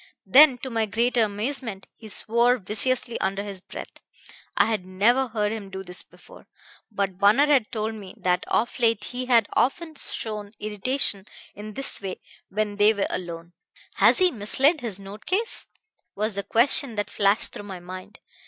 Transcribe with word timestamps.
Then, 0.25 0.57
to 0.63 0.71
my 0.71 0.87
greater 0.87 1.21
amazement, 1.25 1.85
he 1.95 2.07
swore 2.07 2.57
viciously 2.57 3.21
under 3.21 3.43
his 3.43 3.61
breath. 3.61 4.01
I 4.57 4.65
had 4.65 4.83
never 4.83 5.27
heard 5.27 5.51
him 5.51 5.69
do 5.69 5.83
this 5.83 6.01
before; 6.01 6.47
but 6.91 7.19
Bunner 7.19 7.45
had 7.45 7.71
told 7.71 7.93
me 7.93 8.15
that 8.17 8.43
of 8.47 8.79
late 8.79 9.03
he 9.03 9.27
had 9.27 9.47
often 9.53 9.93
shown 9.93 10.53
irritation 10.59 11.27
in 11.53 11.75
this 11.75 12.01
way 12.01 12.19
when 12.49 12.77
they 12.77 12.95
were 12.95 13.05
alone. 13.11 13.53
'Has 13.97 14.17
he 14.17 14.31
mislaid 14.31 14.81
his 14.81 14.99
note 14.99 15.27
case?' 15.27 15.67
was 16.15 16.33
the 16.33 16.41
question 16.41 16.95
that 16.95 17.11
flashed 17.11 17.53
through 17.53 17.65
my 17.65 17.79
mind. 17.79 18.21